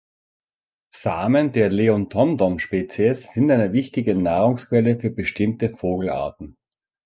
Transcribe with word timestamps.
Samen 0.95 1.51
der 1.51 1.69
„Leontodon“-Spezies 1.69 3.31
sind 3.33 3.51
eine 3.51 3.71
wichtige 3.71 4.15
Nahrungsquelle 4.15 4.99
für 4.99 5.11
bestimmte 5.11 5.69
Vogelarten. 5.69 6.57